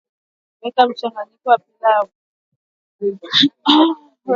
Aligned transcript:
weka 0.61 0.81
mchanganyiko 0.87 1.49
wa 1.49 1.57
pilau 1.65 2.07